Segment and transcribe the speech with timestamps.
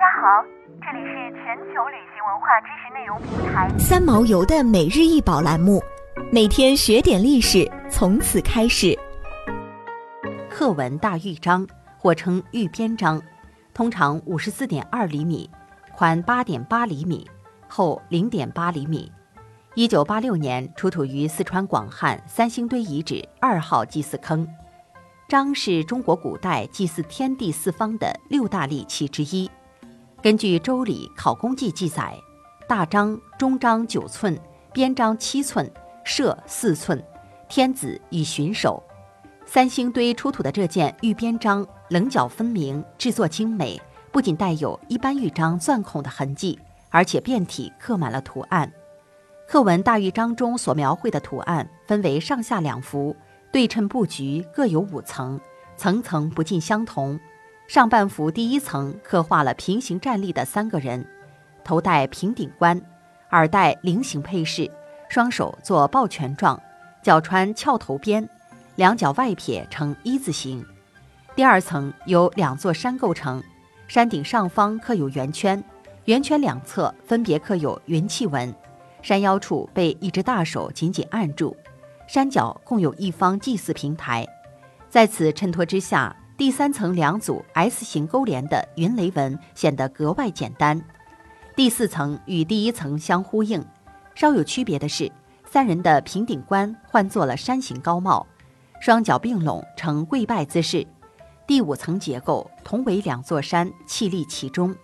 [0.00, 0.42] 家好，
[0.80, 5.78] 这里是全球旅行文化知识内容平台三毛游的每日一宝栏目，
[6.32, 8.98] 每天学点历史，从此开始。
[10.48, 11.68] 刻文大玉章，
[11.98, 13.20] 或称玉边章，
[13.74, 15.50] 通常五十四点二厘米，
[15.94, 17.28] 宽八点八厘米，
[17.68, 19.12] 厚零点八厘米。
[19.74, 24.48] 一九八六年出土于四川广汉三星堆遗址二号祭祀坑。
[25.28, 29.50] 章是中国古代祭祀天地四方的六大利器之一。
[30.22, 32.14] 根据《周礼考工记》记载，
[32.68, 34.38] 大章、中章九寸，
[34.70, 35.68] 边章七寸，
[36.04, 37.02] 射四寸，
[37.48, 38.82] 天子以巡守。
[39.46, 43.80] 三星堆出土的这件玉边章，棱角分明，制作精美，
[44.12, 46.58] 不仅带有一般玉章钻孔的痕迹，
[46.90, 48.70] 而且遍体刻满了图案。
[49.48, 53.16] 刻文大玉章中所描绘的图案分为上下两幅。
[53.50, 55.40] 对称布局各有五层，
[55.78, 57.18] 层层不尽相同。
[57.70, 61.06] 上半幅第一层刻画了平行站立的三个人，
[61.62, 62.82] 头戴平顶冠，
[63.30, 64.68] 耳戴菱形配饰，
[65.08, 66.60] 双手做抱拳状，
[67.00, 68.28] 脚穿翘头边，
[68.74, 70.66] 两脚外撇成一字形。
[71.36, 73.40] 第二层由两座山构成，
[73.86, 75.62] 山顶上方刻有圆圈，
[76.06, 78.52] 圆圈两侧分别刻有云气纹，
[79.00, 81.56] 山腰处被一只大手紧紧按住。
[82.08, 84.26] 山脚共有一方祭祀平台，
[84.88, 90.82] 在此衬托之下，第三层两组 S 型勾连的云雷纹显得格外简单。
[91.54, 93.62] 第四层与第一层相呼应，
[94.14, 95.12] 稍有区别的是，
[95.44, 98.26] 三人的平顶冠换做了山形高帽，
[98.80, 100.86] 双脚并拢呈跪拜姿势。
[101.46, 104.74] 第五层结构同为两座山气立其中，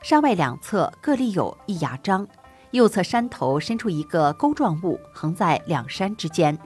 [0.00, 2.26] 山外两侧各立有一牙章。
[2.70, 6.58] 右侧山头伸出一个钩状物，横在两山之间。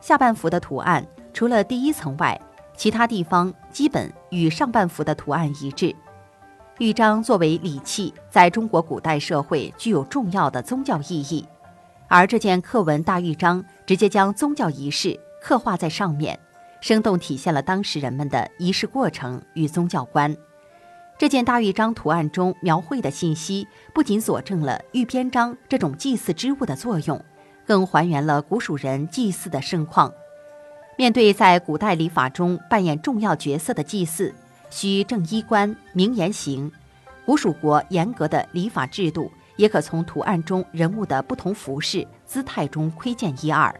[0.00, 2.40] 下半幅的图案除了第一层外，
[2.76, 5.94] 其他地方基本与上半幅的图案一致。
[6.78, 11.46] 玉章作为礼器，在中国古代社会具有重要的宗教意义，
[12.08, 16.36] 而这件刻纹大玉章直接将宗教仪式刻画在上面，
[16.80, 20.36] 生动体现了当时人们的仪式过程与宗教观。
[21.16, 27.24] 这件大玉章图案中描绘的信息，不仅佐证了玉边章这种祭祀之物的作用，
[27.64, 30.12] 更还原了古蜀人祭祀的盛况。
[30.96, 34.34] 面对在古代礼法中扮演重要角色的祭祀，
[34.70, 36.70] 需正衣冠、明言行。
[37.26, 43.70] 古蜀国严格的礼法制度，也可从图案中人物的不同服饰姿态中窥见一二。《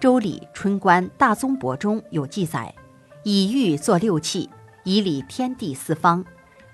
[0.00, 2.74] 周礼·春官·大宗伯》中有记载
[3.22, 4.50] ：“以玉作六器，
[4.84, 6.24] 以礼天地四方。”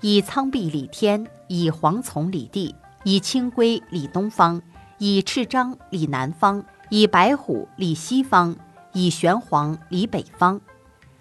[0.01, 4.63] 以苍璧礼天，以黄琮礼地，以青龟礼东方，
[4.99, 8.55] 以赤章礼南方，以白虎礼西方，
[8.99, 10.61] 以玄黄礼北方。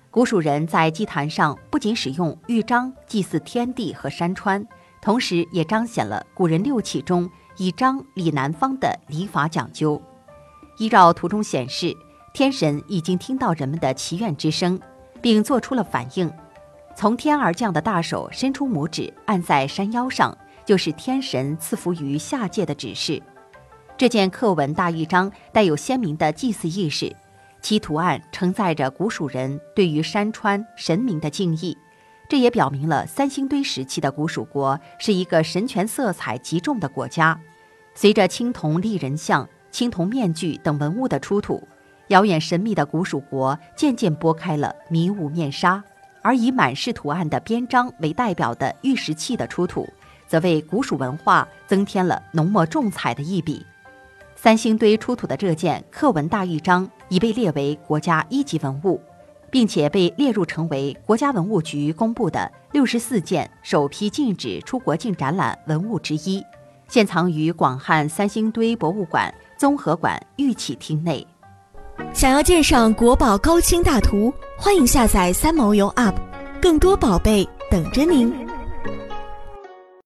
[0.09, 4.65] 古蜀人在祭坛上不仅使用玉章祭祀天地和山川，
[4.99, 10.01] 同时也彰显了古人六器中以章礼南方的礼法讲究。
[10.79, 11.95] 依照图中显示，
[12.33, 14.79] 天神已经听到人们的祈愿之声，
[15.21, 16.31] 并做出了反应。
[16.95, 23.21] 从天而降的大手伸出拇指按在山腰上，就是天神赐福于下界的指示。
[23.95, 27.15] 这件刻文大玉章带有鲜明的祭祀意识，
[27.61, 31.77] 其图案承载着古蜀人对于山川神明的敬意。
[32.29, 37.39] 这也表明了三星堆时期的古蜀国是一个神权色彩极重的国家。
[37.93, 41.67] 随着青铜立人像、青铜面具等文物的出土，
[42.09, 45.83] 遥远神秘的古蜀国渐渐拨开了迷雾面纱。
[46.21, 49.87] 而以满是图案的边章为代表的玉石器的出土，
[50.27, 53.65] 则为古蜀文化增添了浓墨重彩的一笔。
[54.39, 59.01] 三星堆出土的这件刻纹大玉章已被列为国家一级文物，
[59.49, 66.43] 并且被列入成为国家文物局公布的六十四件首批禁止出国境展览文物之一，
[66.87, 71.25] 现藏于广汉三星堆博物馆综合馆玉器厅内。
[72.13, 76.13] 想要鉴赏国宝高清大图，欢迎下载三毛游 App，
[76.61, 78.46] 更多宝贝等着您。